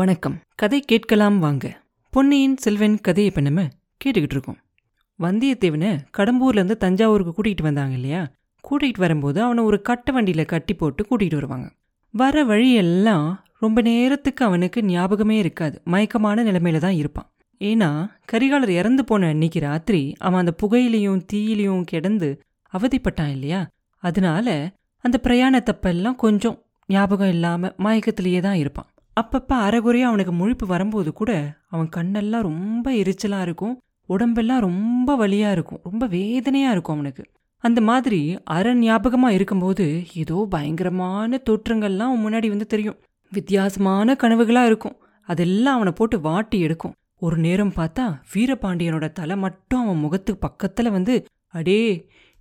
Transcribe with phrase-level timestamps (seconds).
[0.00, 0.40] வணக்கம்.
[0.54, 1.80] கதை கேட்கலாம் வாங்க.
[2.10, 3.68] பொன்னியின் செல்வன் கதையை இப்ப நம்ம
[4.04, 4.56] கேட்டுக்கிட்டு இருக்கோம்.
[5.18, 8.30] வந்தியத்தேவனை கடம்பூர்லேருந்து தஞ்சாவூருக்கு கூட்டிகிட்டு வந்தாங்க இல்லையா?
[8.70, 11.72] கூட்டிகிட்டு வரும்போது அவனை ஒரு கட்ட வண்டியில் கட்டி போட்டு கூட்டிகிட்டு வருவாங்க.
[12.10, 15.82] வர வழியெல்லாம் ரொம்ப நேரத்துக்கு அவனுக்கு ஞாபகமே இருக்காது.
[15.84, 17.32] மயக்கமான நிலைமையில தான் இருப்பான்.
[17.58, 22.42] ஏன்னா கரிகாலர் இறந்து போன அன்னைக்கு ராத்திரி அவன் அந்த புகையிலையும் தீயிலையும் கிடந்து
[22.78, 23.68] அவதிப்பட்டான் இல்லையா?
[23.96, 28.86] அதனால அந்த பிரயாணத்தப்பெல்லாம் கொஞ்சம் ஞாபகம் இல்லாம மயக்கத்திலேயே தான் இருப்பான்.
[29.20, 31.32] அப்பப்போ அரைகுறையா அவனுக்கு முழிப்பு வரும்போது கூட
[31.68, 33.74] அவன் கண்ணெல்லாம் ரொம்ப எரிச்சலாக இருக்கும்
[34.08, 37.22] உடம்பெல்லாம் ரொம்ப வலியாக இருக்கும் ரொம்ப வேதனையாக இருக்கும் அவனுக்கு.
[37.64, 38.20] அந்த மாதிரி
[38.56, 42.98] அரை ஞாபகமாக இருக்கும்போது ஏதோ பயங்கரமான தோற்றங்கள்லாம் அவன் முன்னாடி வந்து தெரியும்.
[43.32, 44.96] வித்தியாசமான கனவுகளாக இருக்கும்.
[45.28, 46.94] அதெல்லாம் அவனை போட்டு வாட்டி எடுக்கும்.
[47.18, 51.14] ஒரு நேரம் பார்த்தா வீரபாண்டியனோட தலை மட்டும் அவன் முகத்துக்கு பக்கத்தில் வந்து
[51.54, 51.80] அடே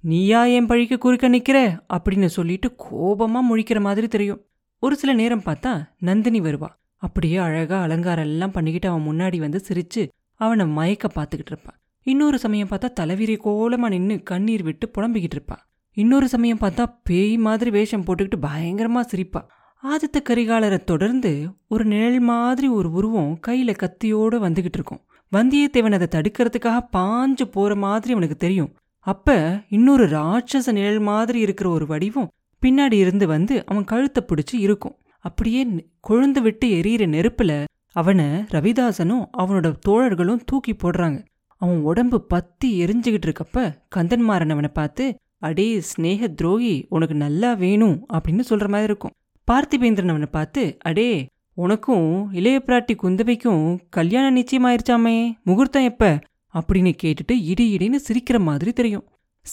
[0.03, 1.58] நீயா என் பழிக்கு குறுக்க நிற்கிற
[1.94, 4.41] அப்படின்னு சொல்லிட்டு கோபமாக முழிக்கிற மாதிரி தெரியும்.
[4.81, 6.67] ஒரு சில நேரம் பார்த்தா நந்தினி வருவா.
[6.97, 12.67] அப்படியே அழகா அலங்காரம் எல்லாம் பண்ணிக்கிட்டு அவன் முன்னாடி வந்து சிரிச்சு அவனை மயக்க பார்த்துக்கிட்டு இருப்பான் இன்னொரு சமயம்
[12.67, 15.58] பார்த்தா தலைவிரி கோலமா நின்னு கண்ணீர் விட்டு புலம்பிக்கிட்டு இருப்பா.
[15.97, 19.41] இன்னொரு சமயம் பார்த்தா பேய் மாதிரி வேஷம் போட்டுக்கிட்டு பயங்கரமா சிரிப்பா.
[19.83, 21.31] ஆதித்த கரிகாலரை தொடர்ந்து
[21.67, 25.03] ஒரு நிழல் மாதிரி ஒரு உருவம் கையில கத்தியோட வந்துகிட்டு இருக்கும்.
[25.31, 28.73] வந்தியத்தேவன் அதை தடுக்கிறதுக்காக பாஞ்சு போற மாதிரி அவனுக்கு தெரியும்.
[28.99, 29.38] அப்ப
[29.69, 35.61] இன்னொரு ராட்சச நிழல் மாதிரி இருக்கிற ஒரு வடிவம் பின்னாடி இருந்து வந்து அவன் கழுத்தை பிடிச்சி இருக்கும் அப்படியே
[36.09, 41.19] கொழுந்து விட்டு எரியிற நெருப்புல அவனை ரவிதாசனும் அவனோட தோழர்களும் தூக்கி போடுறாங்க.
[41.61, 45.05] அவன் உடம்பு பத்தி எரிஞ்சுகிட்டு இருக்கப்ப கந்தன்மாறன் அவனை பார்த்து
[45.37, 49.13] அடே ஸ்னேக துரோகி உனக்கு நல்லா வேணும் அப்படின்னு சொல்ற மாதிரி இருக்கும்.
[49.47, 56.19] பார்த்திபேந்திரன் அவனை பார்த்து அடே உனக்கும் இளைய பிராட்டி குந்தவைக்கும் கல்யாணம் நிச்சயமாயிருச்சாமே முகூர்த்தம் எப்ப?
[56.53, 59.05] அப்படின்னு கேட்டுட்டு இடி இடின்னு சிரிக்கிற மாதிரி தெரியும்.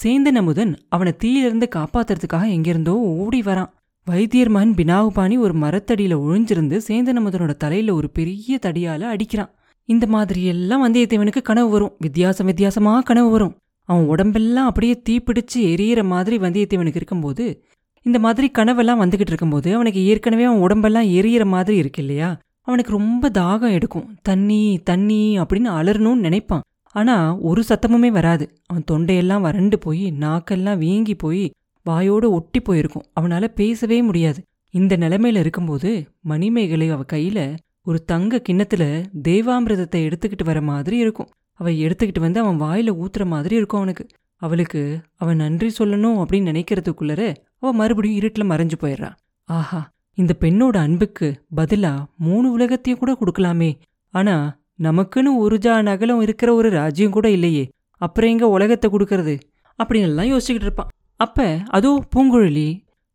[0.04, 3.70] சேந்தன் அமுதன் அவனை தீயிலிருந்து காப்பாத்துறதுக்காக எங்கிருந்தோ ஓடி வரான்.
[4.04, 9.50] வைத்தியர் மகன் பினாகுபாணி ஒரு மரத்தடியில ஒழிஞ்சிருந்து சேந்தன் அமுதனோட தலையில ஒரு பெரிய தடியால அடிக்கிறான்.
[9.84, 11.94] இந்த மாதிரி எல்லாம் வந்தியத்தேவனுக்கு கனவு வரும்.
[11.98, 13.56] வித்தியாசம் வித்தியாசமா கனவு வரும்.
[13.84, 17.64] அவன் உடம்பெல்லாம் அப்படியே தீப்பிடிச்சு எரியற மாதிரி வந்தியத்தேவனுக்கு இருக்கும்போது
[18.02, 22.38] இந்த மாதிரி கனவெல்லாம் வந்துகிட்டு இருக்கும்போது அவனுக்கு ஏற்கனவே அவன் உடம்பெல்லாம் எரியிற மாதிரி இருக்கு இல்லையா?
[22.62, 24.14] அவனுக்கு ரொம்ப தாகம் எடுக்கும்.
[24.22, 26.62] தண்ணி தண்ணி அப்படின்னு அலறணும்னு நினைப்பான்.
[26.96, 27.14] ஆனா
[27.48, 28.44] ஒரு சத்தமுமே வராது.
[28.66, 31.44] அவன் தொண்டையெல்லாம் வறண்டு போய் நாக்கெல்லாம் வீங்கி போய்
[31.86, 33.06] வாயோட ஒட்டி போயிருக்கும்.
[33.20, 34.40] அவனால பேசவே முடியாது.
[34.74, 35.90] இந்த நிலைமையில இருக்கும்போது
[36.22, 37.40] மணிமேகலை அவ கையில
[37.84, 38.84] ஒரு தங்க கிண்ணத்துல
[39.22, 41.30] தேவாமிரதத்தை எடுத்துக்கிட்டு வர மாதிரி இருக்கும்.
[41.54, 44.06] அவ எடுத்துக்கிட்டு வந்து அவன் வாயில ஊத்துற மாதிரி இருக்கும் அவனுக்கு.
[44.36, 44.80] அவளுக்கு
[45.16, 47.22] அவன் நன்றி சொல்லணும் அப்படின்னு நினைக்கிறதுக்குள்ளர
[47.58, 49.10] அவ மறுபடியும் இருட்டுல மறைஞ்சு போயிடுறா.
[49.44, 49.80] ஆஹா
[50.14, 53.70] இந்த பெண்ணோட அன்புக்கு பதிலா மூணு உலகத்தையும் கூட கொடுக்கலாமே.
[54.14, 54.34] ஆனா
[54.82, 57.70] நமக்குன்னு ஒரு ஜா நகலம் இருக்கிற ஒரு ராஜ்யம் கூட இல்லையே.
[58.00, 59.34] அப்புறம் எங்க உலகத்தை கொடுக்கறது?
[59.78, 60.90] அப்படின்னு எல்லாம் யோசிச்சுக்கிட்டு இருப்பான்.
[61.20, 62.68] அப்ப அதோ பூங்குழலி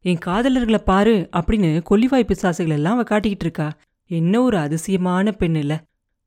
[0.06, 3.68] என் காதலர்களை பாரு அப்படின்னு கொல்லிவாய் பிசாசுகள் எல்லாம் அவ காட்டிக்கிட்டு இருக்கா.
[4.12, 5.74] என்ன ஒரு அதிசயமான பெண் இல்ல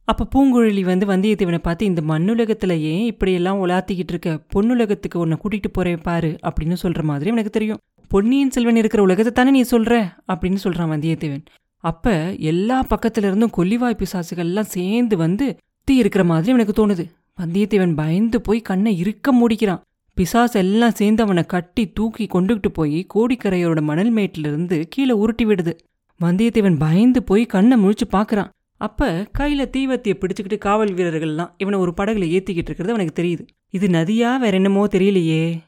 [0.09, 6.01] அப்ப பூங்குழலி வந்து வந்தியத்தேவனை பார்த்து இந்த மண்ணுலகத்துல ஏன் இப்படியெல்லாம் உலாத்திக்கிட்டு இருக்க பொன்னுலகத்துக்கு உன்னை கூட்டிட்டு போறேன்
[6.03, 7.79] பாரு அப்படின்னு சொல்ற மாதிரி எனக்கு தெரியும்.
[8.09, 9.93] பொன்னியின் செல்வன் இருக்கிற உலகத்தை தானே நீ சொல்ற
[10.33, 11.45] அப்படின்னு சொல்றான் வந்தியத்தேவன்.
[11.85, 17.05] அப்ப எல்லா பக்கத்துல இருந்தும் கொல்லிவாய் பிசாசுகள்லாம் சேர்ந்து வந்து தீ இருக்கிற மாதிரி எனக்கு தோணுது.
[17.41, 19.81] வந்தியத்தேவன் பயந்து போய் கண்ணை இறுக்க மூடிக்கிறான்.
[20.15, 25.73] பிசாசு எல்லாம் சேர்ந்து அவனை கட்டி தூக்கி கொண்டுகிட்டு போய் கோடிக்கரையோட மணல் மேட்டிலிருந்து கீழே உருட்டி விடுது.
[26.21, 28.51] வந்தியத்தேவன் பயந்து போய் கண்ணை முழிச்சு பார்க்கறான்.
[28.77, 33.47] அப்ப கையில தீவத்தியை பிடிச்சுக்கிட்டு காவல் வீரர்கள்லாம் இவனை ஒரு படகுல ஏத்திக்கிட்டு இருக்கிறது அவனுக்கு தெரியுது.
[33.71, 35.61] இது நதியா வேற என்னமோ தெரியலையே.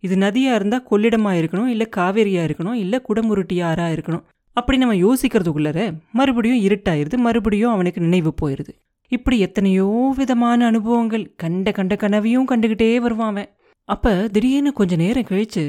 [0.00, 3.58] இது நதியா இருந்தா கொள்ளிடமா இருக்கணும் இல்ல காவேரியா இருக்கணும் இல்ல குடமுருட்டி
[3.96, 4.22] இருக்கணும்.
[4.56, 5.80] அப்படி நம்ம யோசிக்கிறதுக்குள்ளர
[6.12, 8.72] மறுபடியும் இருட்டாயிருது மறுபடியும் அவனுக்கு நினைவு போயிருது.
[9.08, 13.48] இப்படி எத்தனையோ விதமான அனுபவங்கள் கண்ட கண்ட கனவையும் கண்டுகிட்டே வருவான் அவன்.
[13.88, 15.64] அப்போ திடீர்னு கொஞ்ச நேரம் கழிச்சு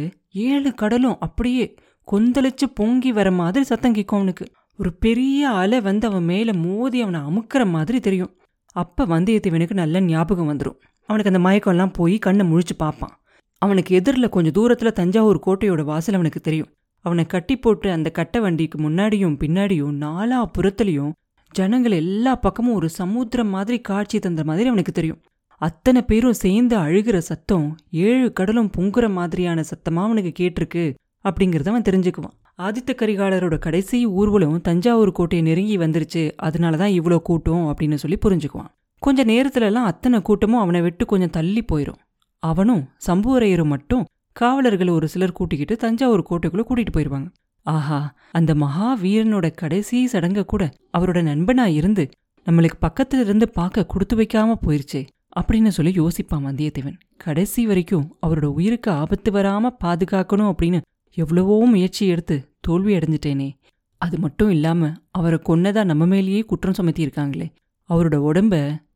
[0.47, 1.65] ஏழு கடலும் அப்படியே
[2.07, 4.45] கொந்தளிச்சு பொங்கி வர மாதிரி சத்தம் கேட்கும் அவனுக்கு.
[4.79, 8.33] ஒரு பெரிய அலை வந்து அவன் மேலே மோதி அவனை அமுக்கிற மாதிரி தெரியும்.
[8.75, 10.77] அப்போ வந்தியத்தேவனுக்கு நல்ல ஞாபகம் வந்துடும்
[11.09, 13.15] அவனுக்கு அந்த மயக்கம்லாம் போய் கண்ணை முழிச்சு பார்ப்பான்.
[13.61, 16.69] அவனுக்கு எதிரில் கொஞ்சம் தூரத்தில் தஞ்சாவூர் கோட்டையோட வாசல் அவனுக்கு தெரியும்.
[17.05, 21.11] அவனை கட்டி போட்டு அந்த கட்டை வண்டிக்கு முன்னாடியும் பின்னாடியும் நாலா புறத்துலையும்
[21.53, 25.21] ஜனங்கள் எல்லா பக்கமும் ஒரு சமுத்திரம் மாதிரி காட்சி தந்த மாதிரி அவனுக்கு தெரியும்.
[25.61, 30.83] அத்தனை பேரும் சேர்ந்து அழுகிற சத்தம் ஏழு கடலும் பொங்குற மாதிரியான சத்தமா அவனுக்கு கேட்டிருக்கு
[31.25, 32.37] அப்படிங்கறத அவன் தெரிஞ்சுக்குவான்.
[32.57, 38.71] ஆதித்த கரிகாலரோட கடைசி ஊர்வலம் தஞ்சாவூர் கோட்டையை நெருங்கி வந்துருச்சு அதனால தான் இவ்வளோ கூட்டம் அப்படின்னு சொல்லி புரிஞ்சுக்குவான்.
[39.01, 41.99] கொஞ்ச நேரத்துலலாம் அத்தனை கூட்டமும் அவனை விட்டு கொஞ்சம் தள்ளி போயிரும்.
[42.43, 47.29] அவனும் சம்புவரையரும் மட்டும் காவலர்கள் ஒரு சிலர் கூட்டிக்கிட்டு தஞ்சாவூர் கோட்டைக்குள்ளே கூட்டிட்டு போயிருவாங்க.
[47.65, 50.63] ஆஹா அந்த மகா வீரனோட கடைசி சடங்க கூட
[50.97, 52.09] அவரோட நண்பனா இருந்து
[52.45, 55.01] நம்மளுக்கு பக்கத்துல இருந்து பார்க்க கொடுத்து வைக்காம போயிருச்சே
[55.39, 56.97] அப்படின்னு சொல்லி யோசிப்பான் வந்தியத்தேவன்.
[57.17, 60.81] கடைசி வரைக்கும் அவரோட உயிருக்கு ஆபத்து வராம பாதுகாக்கணும் அப்படின்னு
[61.17, 63.49] எவ்வளவோ முயற்சி எடுத்து தோல்வி அடைஞ்சிட்டேனே.
[63.97, 67.47] அது மட்டும் இல்லாம அவரை கொன்னதா நம்ம மேலேயே குற்றம் சுமத்தியிருக்காங்களே.
[67.89, 68.55] அவரோட உடம்ப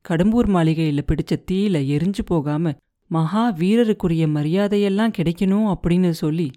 [0.09, 2.73] கடம்பூர் மாளிகையில பிடிச்ச தீயில எரிஞ்சு போகாம
[3.07, 6.51] மகா வீரருக்குரிய மரியாதையெல்லாம் கிடைக்கணும் அப்படின்னு சொல்லி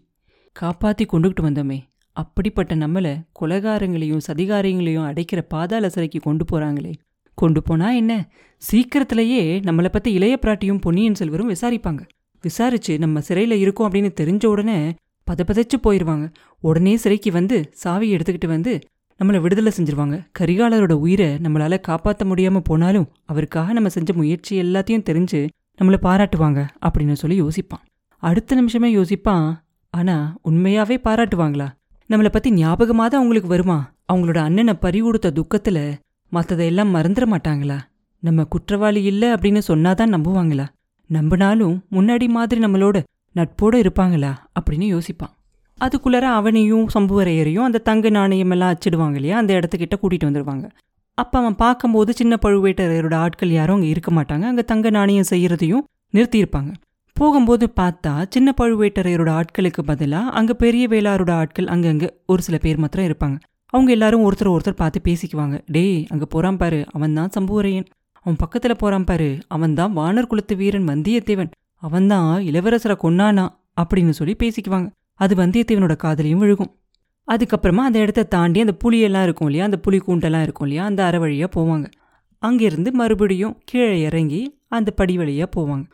[0.61, 1.79] காப்பாத்தி கொண்டுகிட்டு வந்தோமே.
[2.13, 6.95] அப்படிப்பட்ட நம்மள கொலகாரங்களையும் சதிகாரங்களையும் அடைக்கிற பாதாள சிறைக்கு கொண்டு போறாங்களே.
[7.35, 8.31] கொண்டு போனா என்ன?
[8.57, 12.01] சீக்கிரத்திலேயே நம்மளை பத்தி இளைய பிராட்டியும் பொன்னியின் செல்வரும் விசாரிப்பாங்க.
[12.43, 14.95] விசாரிச்சு நம்ம சிறையில இருக்கோம் அப்படின்னு தெரிஞ்ச உடனே
[15.31, 18.79] பதப்பதைச்சு போயிடுவாங்க உடனே சிறைக்கு வந்து சாவியை எடுத்துக்கிட்டு வந்து
[19.25, 20.27] நம்மளை விடுதலை செஞ்சிருவாங்க.
[20.39, 25.49] கரிகாலரோட உயிரை நம்மளால காப்பாற்ற முடியாம போனாலும் அவருக்காக நம்ம செஞ்ச முயற்சி எல்லாத்தையும் தெரிஞ்சு
[25.79, 27.85] நம்மளை பாராட்டுவாங்க அப்படின்னு சொல்லி யோசிப்பான்.
[28.17, 29.55] அடுத்த நிமிஷமே யோசிப்பான்
[29.91, 31.69] ஆனா உண்மையாவே பாராட்டுவாங்களா?
[32.11, 33.93] நம்மளை பத்தி ஞாபகமாக தான் அவங்களுக்கு வருமா?
[34.13, 35.93] அவங்களோட அண்ணனை பறி கொடுத்த துக்கத்துல
[36.33, 37.79] மத்ததையெல்லாம் மறந்துட மாட்டாங்களா?
[38.21, 40.67] நம்ம குற்றவாளி இல்ல அப்படின்னு சொன்னாதான் நம்புவாங்களா?
[41.13, 43.03] நம்பினாலும் முன்னாடி மாதிரி நம்மளோட
[43.35, 44.37] நட்போட இருப்பாங்களா?
[44.61, 45.35] அப்படின்னு யோசிப்பான்.
[45.81, 49.37] அதுக்குள்ளார அவனையும் சம்புவரையரையும் அந்த தங்க நாணயம் எல்லாம் அச்சிடுவாங்க இல்லையா?
[49.39, 50.71] அந்த இடத்துக்கிட்ட கூட்டிட்டு வந்துடுவாங்க
[51.23, 54.45] அப்ப அவன் பார்க்கும்போது சின்ன பழுவேட்டரையரோட ஆட்கள் யாரும் அங்கே இருக்க மாட்டாங்க.
[54.51, 55.85] அங்கே தங்க நாணயம் செய்யறதையும்
[56.15, 56.71] நிறுத்தியிருப்பாங்க.
[57.17, 63.09] போகும்போது பார்த்தா சின்ன பழுவேட்டரையரோட ஆட்களுக்கு பதிலாக அங்கே பெரிய வேளாரோட ஆட்கள் அங்கங்கே ஒரு சில பேர் மாத்திரம்
[63.09, 63.39] இருப்பாங்க.
[63.73, 65.57] அவங்க எல்லாரும் ஒருத்தர் ஒருத்தர் பார்த்து பேசிக்குவாங்க.
[65.67, 66.81] டேய் அங்கே போறான் பாரு.
[66.93, 67.89] அவன் தான் சம்புவரையன்.
[68.25, 69.31] அவன் பக்கத்தில் போறான் பாரு.
[69.49, 71.51] அவன் தான் வானர் குலத்து வீரன் வந்தியத்தேவன்.
[71.83, 73.47] அவன்தான் இளவரசரை கொன்னானா?
[73.81, 74.89] அப்படின்னு சொல்லி பேசிக்குவாங்க.
[75.21, 76.73] அது வந்தியத்தேவனோட காதலையும் விழுகும்.
[77.29, 79.65] அதுக்கப்புறமா அந்த இடத்த தாண்டி அந்த புலியெல்லாம் இருக்கும் இல்லையா?
[79.65, 80.85] அந்த புலி கூண்டெல்லாம் இருக்கும் இல்லையா?
[80.85, 81.87] அந்த அரை வழியாக போவாங்க.
[82.43, 85.85] அங்கேருந்து மறுபடியும் கீழே இறங்கி அந்த படி வழியாக போவாங்க.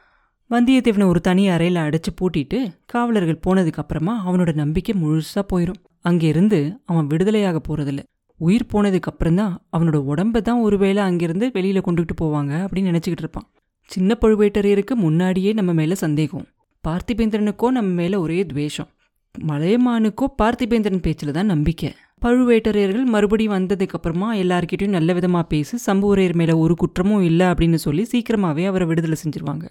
[0.51, 7.61] வந்தியத்தேவனை ஒரு தனி அறையில் அடைச்சு பூட்டிட்டு காவலர்கள் போனதுக்கப்புறமா அவனோட நம்பிக்கை முழுசாக போயிடும் அங்கேருந்து அவன் விடுதலையாக
[7.69, 8.03] போகிறதில்ல
[8.37, 13.51] உயிர் போனதுக்கப்புறம் தான் அவனோட உடம்ப தான் ஒருவேளை அங்கேருந்து வெளியில் கொண்டுகிட்டு போவாங்க அப்படின்னு நினச்சிக்கிட்டு இருப்பான்.
[13.83, 16.47] சின்ன பழுவேட்டரையருக்கு முன்னாடியே நம்ம மேலே சந்தேகம்.
[16.85, 18.89] பார்த்திபேந்திரனுக்கோ நம்ம மேலே ஒரே துவேஷம்.
[19.35, 21.89] மலையமானுக்கோ பார்த்திபேந்திரன் பேச்சில் தான் நம்பிக்கை.
[22.23, 28.65] பழுவேட்டரையர்கள் மறுபடியும் வந்ததுக்கப்புறமா எல்லார்கிட்டையும் நல்ல விதமாக பேசி சம்புவரையர் மேலே ஒரு குற்றமும் இல்லை அப்படின்னு சொல்லி சீக்கிரமாகவே
[28.65, 29.65] அவரை விடுதலை செஞ்சிருவாங்க.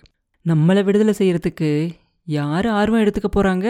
[0.46, 1.70] நம்மளை விடுதலை செய்கிறதுக்கு
[2.28, 3.68] யார் ஆர்வம் எடுத்துக்க போகிறாங்க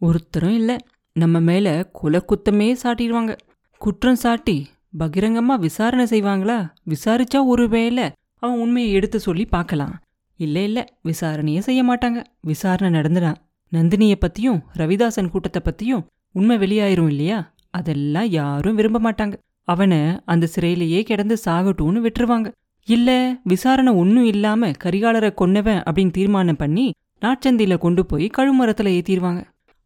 [0.00, 0.76] ஒருத்தரும் இல்லை.
[1.16, 3.32] நம்ம மேலே குல குத்தமே சாட்டிடுவாங்க
[3.80, 4.56] குற்றம் சாட்டி
[4.98, 6.58] பகிரங்கமாக விசாரணை செய்வாங்களா?
[6.88, 8.06] விசாரிச்சா ஒரு வேலை.
[8.38, 9.94] அவன் உண்மையை எடுத்து சொல்லி பார்க்கலாம்.
[10.40, 10.84] இல்லை இல்லை.
[11.04, 12.20] விசாரணையே செய்ய மாட்டாங்க.
[12.40, 13.38] விசாரணை நடந்துடான்
[13.72, 17.54] நந்தினிய பத்தியும் ரவிதாசன் கூட்டத்தை பத்தியும் உண்மை வெளியாயிரும் இல்லையா?
[17.70, 19.32] அதெல்லாம் யாரும் விரும்ப மாட்டாங்க.
[19.64, 22.52] அவனை அந்த சிறையிலேயே கிடந்து சாகட்டும்னு விட்டுருவாங்க.
[22.88, 29.42] இல்ல விசாரணை ஒன்றும் இல்லாம கரிகாலரை கொன்னவன் அப்படின்னு தீர்மானம் பண்ணி நாட்சந்தியில கொண்டு போய் கழுமரத்துல ஏத்திடுவாங்க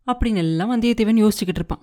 [0.07, 1.83] அப்படின்னு எல்லாம் வந்தியத்தேவன் யோசிச்சுக்கிட்டு இருப்பான்.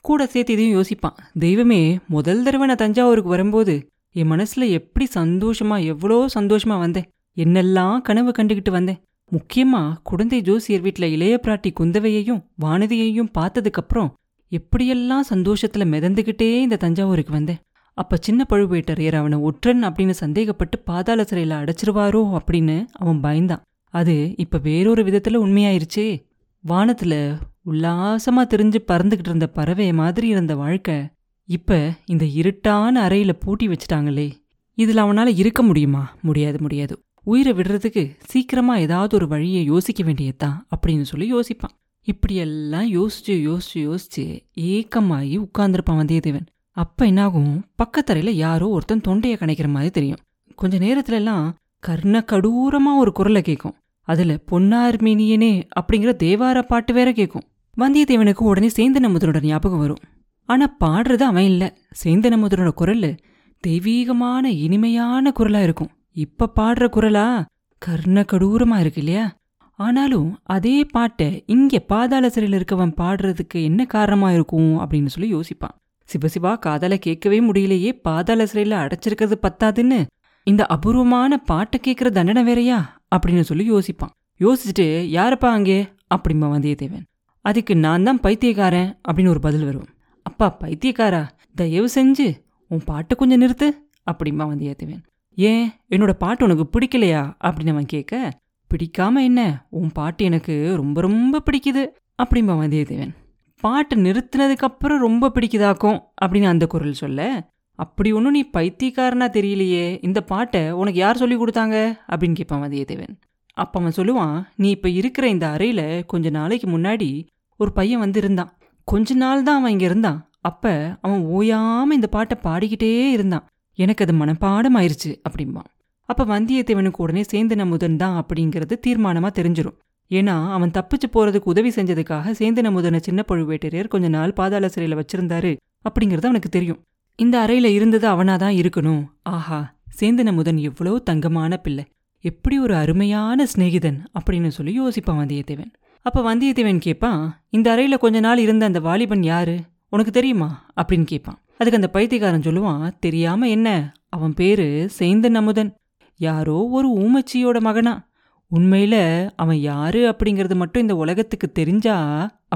[0.00, 1.18] கூட சேர்த்து இதையும் யோசிப்பான்.
[1.38, 7.08] தெய்வமே முதல் தடவை நான் தஞ்சாவூருக்கு வரும்போது என் மனசுல எப்படி சந்தோஷமா எவ்வளோ சந்தோஷமா வந்தேன்.
[7.36, 9.00] என்னெல்லாம் கனவு கண்டுகிட்டு வந்தேன்.
[9.34, 14.12] முக்கியமா குழந்தை ஜோசியர் வீட்ல இளைய பிராட்டி குந்தவையையும் வானதியையும் பார்த்ததுக்கப்புறம்
[14.50, 17.56] எப்படியெல்லாம் சந்தோஷத்துல மிதந்துகிட்டே இந்த தஞ்சாவூருக்கு வந்தேன்.
[17.94, 23.62] அப்ப சின்ன பழுவேட்டரையர் அவனை ஒற்றன் அப்படின்னு சந்தேகப்பட்டு பாதாள சிறையில அடைச்சிருவாரோ அப்படின்னு அவன் பயந்தான்.
[23.90, 26.26] அது இப்ப வேறொரு விதத்துல உண்மையாயிருச்சே.
[26.68, 31.08] வானத்துல உல்லாசமா தெரிஞ்சு பறந்துகிட்டு இருந்த பறவை மாதிரி இருந்த வாழ்க்கை
[31.44, 34.32] இப்ப இந்த இருட்டான அறையில பூட்டி வச்சிட்டாங்களே.
[34.76, 36.16] இதுல அவனால இருக்க முடியுமா?
[36.22, 37.02] முடியாது முடியாது.
[37.24, 41.76] உயிரை விடுறதுக்கு சீக்கிரமா ஏதாவது ஒரு வழியை யோசிக்க வேண்டியதுதான் அப்படின்னு சொல்லி யோசிப்பான்.
[42.02, 46.46] இப்படியெல்லாம் யோசிச்சு யோசிச்சு யோசிச்சு ஏக்கமாகி உட்கார்ந்துருப்பான் வந்தியத்தேவன்.
[46.70, 47.64] அப்ப என்னாகும்?
[47.78, 50.18] பக்கத்தரையில யாரோ ஒருத்தன் தொண்டையை கணைக்கிற மாதிரி தெரியும்.
[50.54, 57.12] கொஞ்ச நேரத்துல எல்லாம் கர்ண கடூரமா ஒரு குரலை கேட்கும் அதுல பொன்னார் மீனியனே அப்படிங்கிற தேவார பாட்டு வேற
[57.12, 57.42] கேட்கும்
[57.78, 60.02] வந்தியத்தேவனுக்கு உடனே சேந்தன முதனோட ஞாபகம் வரும்.
[60.44, 61.78] ஆனா பாடுறது அவன் இல்ல.
[62.04, 63.16] சேந்தன முதனோட குரல்
[63.60, 65.90] தெய்வீகமான இனிமையான குரலா இருக்கும்.
[66.16, 67.44] இப்ப பாடுற குரலா
[67.78, 69.36] கர்ண கடூரமா இருக்கு இல்லையா?
[69.76, 75.76] ஆனாலும் அதே பாட்டை இங்க பாதாள சிறையில் இருக்கவன் பாடுறதுக்கு என்ன காரணமா இருக்கும் அப்படின்னு சொல்லி யோசிப்பான்.
[76.08, 80.06] சிவசிவா காதால கேட்கவே முடியலையே பாதாள சிறையில அடைச்சிருக்கிறது பத்தாதுன்னு.
[80.42, 83.00] இந்த அபூர்வமான பாட்டை கேட்கற தண்டனை வேறையா?
[83.16, 84.14] அப்படின்னு சொல்லி யோசிப்பான்.
[84.40, 84.86] யோசிச்சுட்டு
[85.18, 85.88] யாரப்பா அங்கே?
[86.14, 87.04] அப்படிம்பா வந்தியத்தேவன்.
[87.40, 89.86] அதுக்கு நான் தான் பைத்தியக்காரன் அப்படின்னு ஒரு பதில் வரும்.
[90.22, 91.28] அப்பா பைத்தியக்காரா?
[91.54, 93.70] தயவு செஞ்சு உன் பாட்டை கொஞ்சம் நிறுத்து
[94.10, 95.02] அப்படிம்பா வந்தியத்தேவன்.
[95.36, 97.22] ஏன் என்னோட பாட்டு உனக்கு பிடிக்கலையா?
[97.44, 98.30] அப்படின்னு அவன் கேட்க
[98.70, 99.66] பிடிக்காம என்ன?
[99.70, 101.82] உன் பாட்டு எனக்கு ரொம்ப ரொம்ப பிடிக்குது
[102.22, 103.12] அப்படிம்பா வந்தியத்தேவன்
[103.60, 110.70] பாட்டு நிறுத்தினதுக்கப்புறம் ரொம்ப பிடிக்குதாக்கும் அப்படின்னு அந்த குரல் சொல்ல அப்படி ஒன்றும் நீ பைத்தியக்காரனா தெரியலையே இந்த பாட்டை
[110.70, 111.76] உனக்கு யார் சொல்லி கொடுத்தாங்க?
[112.08, 113.14] அப்படின்னு கேட்பான் வந்தியத்தேவன்
[113.56, 117.26] அப்போ அவன் சொல்லுவான் நீ இப்போ இருக்கிற இந்த அறையில் கொஞ்ச நாளைக்கு முன்னாடி
[117.56, 120.30] ஒரு பையன் வந்து இருந்தான் கொஞ்ச நாள் தான் அவன் இங்கே இருந்தான்.
[120.40, 123.44] அப்போ அவன் ஓயாமல் இந்த பாட்டை பாடிக்கிட்டே இருந்தான்.
[123.74, 125.70] எனக்கு அது மனப்பாடம் ஆயிருச்சு அப்படிம்பான்
[126.06, 129.76] அப்போ வந்தியத்தேவனுக்கு உடனே சேந்தன அமுதன் தான் அப்படிங்கிறது தீர்மானமாக தெரிஞ்சிரும்.
[130.10, 135.56] ஏன்னா அவன் தப்பிச்சு போறதுக்கு உதவி செஞ்சதுக்காக சேந்தன முதன சின்ன பழுவேட்டரையர் கொஞ்ச நாள் பாதாள சிறையில் வச்சிருந்தாரு
[135.88, 136.82] அப்படிங்கிறது அவனுக்கு தெரியும்.
[137.16, 139.04] இந்த அறையில இருந்தது அவனாதான் இருக்கணும்.
[139.22, 141.84] ஆஹா சேந்தன அமுதன் எவ்வளோ தங்கமான பிள்ளை.
[142.20, 145.72] எப்படி ஒரு அருமையான சிநேகிதன் அப்படின்னு சொல்லி யோசிப்பான் வந்தியத்தேவன்.
[146.02, 149.60] அப்ப வந்தியத்தேவன் கேட்பான் இந்த அறையில கொஞ்ச நாள் இருந்த அந்த வாலிபன் யாரு?
[149.88, 150.66] உனக்கு தெரியுமா?
[150.76, 153.92] அப்படின்னு கேட்பான் அதுக்கு அந்த பைத்தியக்காரன் சொல்லுவான் தெரியாம என்ன?
[154.08, 155.74] அவன் பேரு சேந்தன் அமுதன்.
[156.16, 158.08] யாரோ ஒரு ஊமச்சியோட மகனா.
[158.54, 161.96] உண்மையில அவன் யாரு அப்படிங்கிறது மட்டும் இந்த உலகத்துக்கு தெரிஞ்சா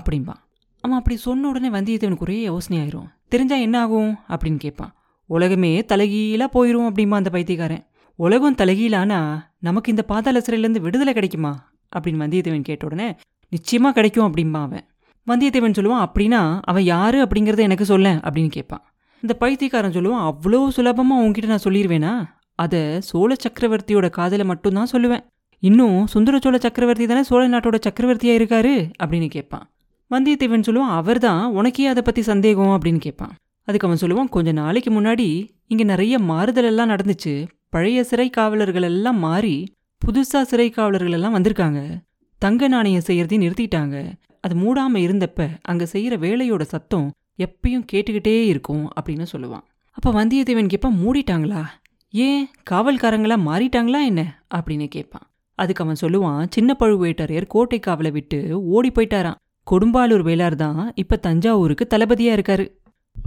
[0.01, 0.43] அப்படிம்பான்.
[0.81, 4.19] அவன் அப்படி சொன்ன உடனே வந்தியத்தேவனுக்கு ஒரே யோசனை ஆயிரும் தெரிஞ்சா என்ன ஆகும்?
[4.29, 4.95] அப்படின்னு கேட்பான்.
[5.27, 7.87] உலகமே தலைகீழா போயிரும் அப்படிம்பா அந்த பைத்தியக்காரன்.
[8.15, 11.73] உலகம் தலைகீழானா நமக்கு இந்த பாதாள சிறையிலேருந்து விடுதலை கிடைக்குமா?
[11.97, 13.17] அப்படின்னு வந்தியத்தேவன் கேட்ட உடனே
[13.51, 14.87] நிச்சயமா கிடைக்கும் அப்படிம்பா அவன்.
[15.27, 18.93] வந்தியத்தேவன் சொல்லுவான் அப்படின்னா அவன் யாரு அப்படிங்கறத எனக்கு சொல்ல அப்படின்னு கேட்பான்.
[19.23, 22.13] இந்த பைத்தியக்காரன் சொல்லுவான் அவ்வளோ சுலபமாக உன்கிட்ட நான் சொல்லிடுவேனா
[22.55, 25.25] அதை சோழ சக்கரவர்த்தியோட காதல மட்டும்தான் சொல்லுவேன்.
[25.63, 28.75] இன்னும் சுந்தர சோழ சக்கரவர்த்தி தானே சோழ நாட்டோட சக்கரவர்த்தியாக இருக்காரு?
[29.03, 29.65] அப்படின்னு கேட்பான்.
[30.11, 32.73] வந்தியத்தேவன் சொல்லுவான் அவர்தான் உனக்கே அதை பற்றி சந்தேகம்?
[32.77, 33.33] அப்படின்னு கேட்பான்.
[33.69, 35.29] அதுக்கு அவன் சொல்லுவான் கொஞ்ச நாளைக்கு முன்னாடி
[35.67, 37.35] இங்கே நிறைய மாறுதல் எல்லாம் நடந்துச்சு.
[37.71, 39.57] பழைய சிறை காவலர்கள் எல்லாம் மாறி
[40.03, 41.81] புதுசாக சிறை காவலர்கள் எல்லாம் வந்திருக்காங்க.
[42.43, 43.97] தங்க நாணயம் செய்யறதையும் நிறுத்திட்டாங்க.
[44.41, 49.65] அது மூடாமல் இருந்தப்ப அங்கே செய்யற வேலையோட சத்தம் எப்பயும் கேட்டுக்கிட்டே இருக்கும் அப்படின்னு சொல்லுவான்.
[49.91, 51.65] அப்போ வந்தியத்தேவன் கேட்பான் மூடிட்டாங்களா?
[52.11, 52.49] ஏன்?
[52.71, 54.43] காவல்காரங்களா மாறிட்டாங்களா என்ன?
[54.55, 55.27] அப்படின்னு கேட்பான்.
[55.55, 59.35] அதுக்கு அவன் சொல்லுவான் சின்ன பழுவேட்டரையர் கோட்டை காவலை விட்டு ஓடி போயிட்டாராம்.
[59.71, 62.67] கொடும்பாலூர் வேளார் தான் இப்போ தஞ்சாவூருக்கு தளபதியா இருக்காரு.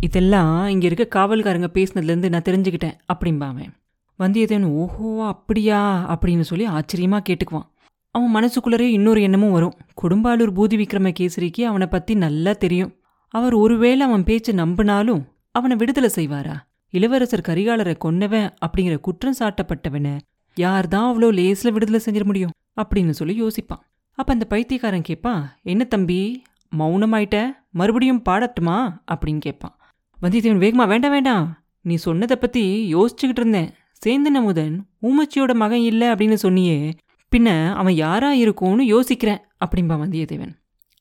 [0.01, 3.73] இதெல்லாம் இங்கே இருக்க காவல்காரங்க பேசினதுலேருந்து நான் தெரிஞ்சுக்கிட்டேன் அப்படிம்பா அவன்.
[4.19, 5.79] வந்தியத்தேவன் ஓஹோ அப்படியா?
[6.13, 7.67] அப்படின்னு சொல்லி ஆச்சரியமாக கேட்டுக்குவான்.
[8.11, 9.73] அவன் மனசுக்குள்ளரே இன்னொரு எண்ணமும் வரும்.
[10.01, 12.95] கொடும்பாலூர் பூதி விக்ரம கேசரிக்கு அவனை பற்றி நல்லா தெரியும்.
[13.33, 15.21] அவர் ஒருவேளை அவன் பேச்சை நம்பினாலும்
[15.51, 16.55] அவனை விடுதலை செய்வாரா?
[16.89, 20.17] இளவரசர் கரிகாலரை கொன்னவன் அப்படிங்கிற குற்றம் சாட்டப்பட்டவனை
[20.55, 22.51] யார் தான் அவ்வளோ லேஸில் விடுதலை செஞ்சிட முடியும்?
[22.81, 23.83] அப்படின்னு சொல்லி யோசிப்பான்.
[24.11, 26.43] அப்ப அந்த பைத்தியக்காரன் கேட்பான் என்ன தம்பி
[26.77, 27.37] மௌனமாயிட்ட?
[27.71, 28.77] மறுபடியும் பாடட்டுமா?
[29.11, 29.75] அப்படின்னு கேட்பான்
[30.21, 31.45] வந்தியத்தேவன் வேகமா வேண்டாம் வேண்டாம்.
[31.81, 33.69] நீ சொன்னதை பத்தி யோசிச்சுக்கிட்டு இருந்தேன்.
[34.05, 36.93] சேந்தன் அமுதன் ஊமச்சியோட மகன் இல்லை அப்படின்னு சொன்னியே
[37.35, 40.53] பின்ன அவன் யாரா இருக்கும்னு யோசிக்கிறேன் அப்படிம்பா வந்தியத்தேவன்.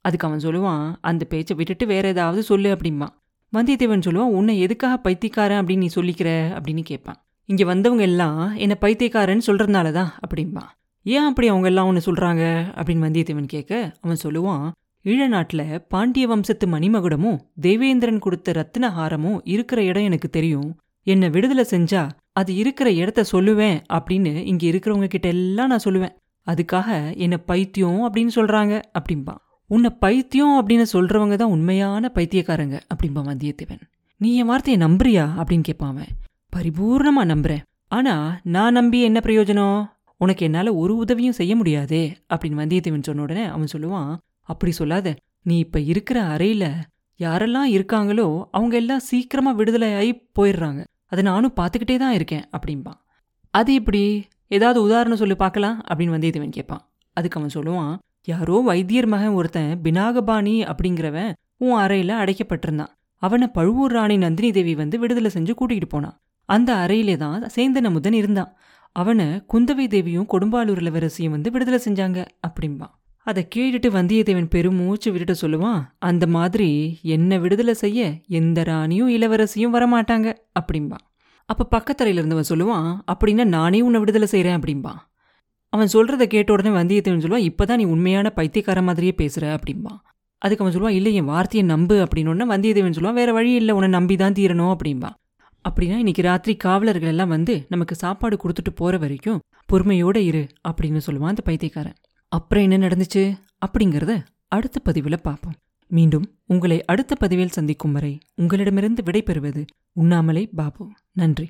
[0.05, 3.15] அதுக்கு அவன் சொல்லுவான் அந்த பேச்சை விட்டுட்டு வேற ஏதாவது சொல்லு அப்படிம்பான்
[3.53, 6.31] வந்தியத்தேவன் சொல்லுவான் உன்னை எதுக்காக பைத்தியக்காரன் அப்படின்னு நீ சொல்லிக்கிற?
[6.57, 7.19] அப்படின்னு கேட்பான்.
[7.45, 10.71] இங்கே வந்தவங்க எல்லாம் என்னை பைத்தியக்காரன்னு சொல்கிறதுனால தான் அப்படிம்பான்
[11.03, 12.43] ஏன் அப்படி அவங்க எல்லாம் ஒன்று சொல்கிறாங்க
[12.77, 14.71] அப்படின்னு வந்தியத்தேவன் கேட்க அவன் சொல்லுவான்
[15.05, 20.79] ஈழ நாட்டில் பாண்டிய வம்சத்து மணிமகுடமும் தேவேந்திரன் கொடுத்த ரத்தின ஹாரமும் இருக்கிற இடம் எனக்கு தெரியும்.
[21.07, 22.03] என்னை விடுதலை செஞ்சா
[22.33, 26.17] அது இருக்கிற இடத்த சொல்லுவேன் அப்படின்னு இங்கே இருக்கிறவங்க கிட்ட எல்லாம் நான் சொல்லுவேன்.
[26.47, 29.41] அதுக்காக என்னை பைத்தியம் அப்படின்னு சொல்கிறாங்க அப்படிம்பான்
[29.71, 33.83] உன்னை பைத்தியம் அப்படின்னு சொல்றவங்க தான் உண்மையான பைத்தியக்காரங்க அப்படிம்பா வந்தியத்தேவன்
[34.21, 35.25] நீ என் வார்த்தையை நம்புறியா?
[35.41, 36.11] அப்படின்னு கேட்பான் அவன்.
[36.57, 37.63] பரிபூர்ணமா நம்புறேன்.
[37.89, 39.79] ஆனா நான் நம்பி என்ன பிரயோஜனம்?
[40.17, 42.03] உனக்கு என்னால ஒரு உதவியும் செய்ய முடியாதே
[42.35, 44.11] அப்படின்னு வந்தியத்தேவன் சொன்ன உடனே அவன் சொல்லுவான்
[44.43, 45.15] அப்படி சொல்லாத.
[45.43, 46.65] நீ இப்ப இருக்கிற அறையில
[47.21, 50.81] யாரெல்லாம் இருக்காங்களோ அவங்க எல்லாம் சீக்கிரமா விடுதலையாகி போயிடுறாங்க.
[51.07, 53.01] அதை நானும் பார்த்துக்கிட்டே தான் இருக்கேன் அப்படிம்பான்
[53.55, 54.03] அது இப்படி
[54.49, 56.85] ஏதாவது உதாரணம் சொல்லி பார்க்கலாம் அப்படின்னு வந்தியத்தேவன் கேட்பான்
[57.17, 57.95] அதுக்கு அவன் சொல்லுவான்
[58.29, 62.93] யாரோ வைத்தியர் மகன் ஒருத்தன் பினாகபாணி அப்படிங்கிறவன் உன் அறையில அடைக்கப்பட்டிருந்தான்.
[63.23, 66.17] அவனை பழுவூர் ராணி நந்தினி தேவி வந்து விடுதலை செஞ்சு கூட்டிகிட்டு போனான்.
[66.49, 68.57] அந்த அறையிலே தான் சேந்தன் அமுதன் இருந்தான்.
[68.97, 72.95] அவனை குந்தவை தேவியும் கொடும்பாலூர் இளவரசியும் வந்து விடுதலை செஞ்சாங்க அப்படிம்பான்.
[73.27, 80.29] அதை கேட்டுட்டு வந்தியத்தேவன் பெருமூச்சு விட்டுட்டு சொல்லுவான் அந்த மாதிரி என்ன விடுதலை செய்ய எந்த ராணியும் இளவரசியும் வரமாட்டாங்க
[80.61, 81.05] அப்படிம்பான்.
[81.49, 85.01] அப்போ பக்கத்தரையில இருந்தவன் சொல்லுவான் அப்படின்னா நானே உன்னை விடுதலை செய்கிறேன் அப்படிம்பான்.
[85.73, 89.99] அவன் சொல்கிறத கேட்ட உடனே வந்தியத்தேவன் சொல்லுவான் இப்போ தான் நீ உண்மையான பைத்தியக்கார மாதிரியே பேசுகிற அப்படிம்பான்
[90.43, 94.17] அதுக்கு அவன் சொல்லுவான் இல்லை என் வார்த்தையை நம்பு அப்படின்னோடனே வந்தியத்தேவன் சொல்லுவான் வேறு வழி இல்லை உன்னை நம்பி
[94.17, 95.17] தான் தீரணும் அப்படிம்பான்
[95.65, 101.33] அப்படின்னா இன்னைக்கு ராத்திரி காவலர்கள் எல்லாம் வந்து நமக்கு சாப்பாடு கொடுத்துட்டு போகிற வரைக்கும் பொறுமையோட இரு அப்படின்னு சொல்லுவான்
[101.35, 101.97] அந்த பைத்தியக்காரன்.
[102.33, 103.23] அப்புறம் என்ன நடந்துச்சு?
[103.67, 104.13] அப்படிங்கிறத
[104.49, 105.57] அடுத்த பதிவில் பார்ப்போம்.
[105.91, 109.63] மீண்டும் உங்களை அடுத்த பதிவில் சந்திக்கும் வரை உங்களிடமிருந்து விடைபெறுவது
[109.93, 110.85] உண்ணாமலே பாபு.
[111.13, 111.47] நன்றி.